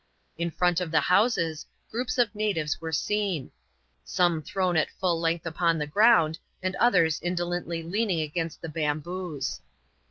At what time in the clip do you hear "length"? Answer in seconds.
5.19-5.45